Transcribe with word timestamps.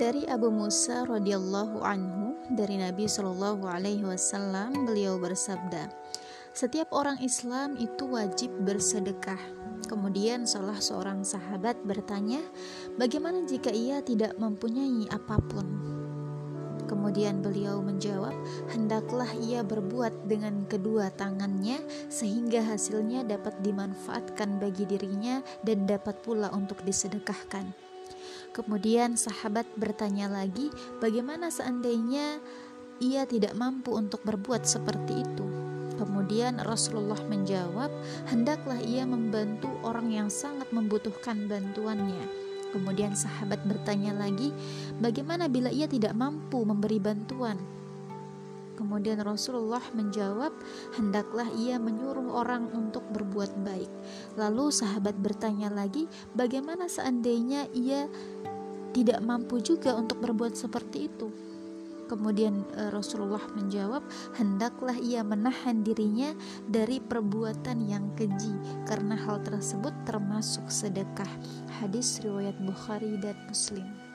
Dari 0.00 0.24
Abu 0.32 0.48
Musa 0.48 1.04
radhiyallahu 1.04 1.84
anhu 1.84 2.32
dari 2.56 2.80
Nabi 2.80 3.04
Shallallahu 3.04 3.68
alaihi 3.68 4.00
wasallam 4.00 4.88
beliau 4.88 5.20
bersabda, 5.20 5.92
"Setiap 6.56 6.88
orang 6.96 7.20
Islam 7.20 7.76
itu 7.76 8.08
wajib 8.08 8.48
bersedekah." 8.64 9.36
Kemudian 9.92 10.48
salah 10.48 10.80
seorang 10.80 11.20
sahabat 11.20 11.84
bertanya, 11.84 12.40
"Bagaimana 12.96 13.44
jika 13.44 13.68
ia 13.76 14.00
tidak 14.00 14.40
mempunyai 14.40 15.04
apa 15.12 15.36
pun?" 15.36 15.68
Kemudian 16.88 17.44
beliau 17.44 17.84
menjawab, 17.84 18.32
"Hendaklah 18.72 19.28
ia 19.36 19.60
berbuat 19.60 20.24
dengan 20.24 20.64
kedua 20.64 21.12
tangannya, 21.12 21.76
sehingga 22.08 22.64
hasilnya 22.64 23.28
dapat 23.28 23.52
dimanfaatkan 23.60 24.64
bagi 24.64 24.88
dirinya 24.88 25.44
dan 25.60 25.84
dapat 25.84 26.24
pula 26.24 26.48
untuk 26.56 26.80
disedekahkan." 26.88 27.89
Kemudian 28.50 29.14
sahabat 29.14 29.66
bertanya 29.78 30.26
lagi, 30.26 30.74
bagaimana 30.98 31.54
seandainya 31.54 32.42
ia 32.98 33.22
tidak 33.22 33.54
mampu 33.54 33.94
untuk 33.94 34.26
berbuat 34.26 34.66
seperti 34.66 35.22
itu? 35.22 35.46
Kemudian 36.00 36.58
Rasulullah 36.64 37.20
menjawab, 37.28 37.92
"Hendaklah 38.26 38.80
ia 38.82 39.04
membantu 39.04 39.70
orang 39.86 40.10
yang 40.10 40.28
sangat 40.32 40.66
membutuhkan 40.74 41.46
bantuannya." 41.46 42.26
Kemudian 42.74 43.14
sahabat 43.14 43.62
bertanya 43.66 44.14
lagi, 44.14 44.50
"Bagaimana 44.98 45.46
bila 45.46 45.68
ia 45.70 45.86
tidak 45.86 46.16
mampu 46.16 46.62
memberi 46.64 46.98
bantuan?" 46.98 47.79
Kemudian 48.90 49.22
Rasulullah 49.22 49.86
menjawab, 49.94 50.50
"Hendaklah 50.98 51.46
ia 51.54 51.78
menyuruh 51.78 52.34
orang 52.34 52.74
untuk 52.74 53.06
berbuat 53.14 53.62
baik." 53.62 53.86
Lalu 54.34 54.74
sahabat 54.74 55.14
bertanya 55.14 55.70
lagi, 55.70 56.10
"Bagaimana 56.34 56.90
seandainya 56.90 57.70
ia 57.70 58.10
tidak 58.90 59.22
mampu 59.22 59.62
juga 59.62 59.94
untuk 59.94 60.18
berbuat 60.18 60.58
seperti 60.58 61.06
itu?" 61.06 61.30
Kemudian 62.10 62.66
eh, 62.74 62.90
Rasulullah 62.90 63.46
menjawab, 63.54 64.02
"Hendaklah 64.34 64.98
ia 64.98 65.22
menahan 65.22 65.86
dirinya 65.86 66.34
dari 66.66 66.98
perbuatan 66.98 67.86
yang 67.86 68.10
keji, 68.18 68.82
karena 68.90 69.14
hal 69.14 69.38
tersebut 69.46 69.94
termasuk 70.02 70.66
sedekah." 70.66 71.30
Hadis 71.78 72.18
riwayat 72.26 72.58
Bukhari 72.58 73.14
dan 73.22 73.38
Muslim. 73.46 74.09